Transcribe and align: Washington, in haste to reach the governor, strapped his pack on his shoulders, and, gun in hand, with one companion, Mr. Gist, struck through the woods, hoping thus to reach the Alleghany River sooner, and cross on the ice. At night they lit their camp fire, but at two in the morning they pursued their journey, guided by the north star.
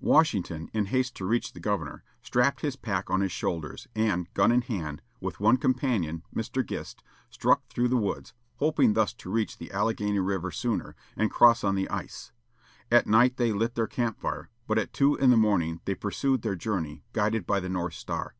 Washington, 0.00 0.68
in 0.72 0.86
haste 0.86 1.14
to 1.14 1.24
reach 1.24 1.52
the 1.52 1.60
governor, 1.60 2.02
strapped 2.20 2.60
his 2.62 2.74
pack 2.74 3.08
on 3.08 3.20
his 3.20 3.30
shoulders, 3.30 3.86
and, 3.94 4.26
gun 4.34 4.50
in 4.50 4.62
hand, 4.62 5.00
with 5.20 5.38
one 5.38 5.56
companion, 5.56 6.24
Mr. 6.34 6.66
Gist, 6.66 7.04
struck 7.30 7.64
through 7.68 7.86
the 7.86 7.96
woods, 7.96 8.34
hoping 8.56 8.94
thus 8.94 9.14
to 9.14 9.30
reach 9.30 9.58
the 9.58 9.70
Alleghany 9.70 10.18
River 10.18 10.50
sooner, 10.50 10.96
and 11.16 11.30
cross 11.30 11.62
on 11.62 11.76
the 11.76 11.88
ice. 11.88 12.32
At 12.90 13.06
night 13.06 13.36
they 13.36 13.52
lit 13.52 13.76
their 13.76 13.86
camp 13.86 14.18
fire, 14.18 14.50
but 14.66 14.76
at 14.76 14.92
two 14.92 15.14
in 15.14 15.30
the 15.30 15.36
morning 15.36 15.80
they 15.84 15.94
pursued 15.94 16.42
their 16.42 16.56
journey, 16.56 17.04
guided 17.12 17.46
by 17.46 17.60
the 17.60 17.68
north 17.68 17.94
star. 17.94 18.34